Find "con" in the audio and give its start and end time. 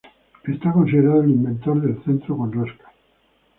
2.35-2.51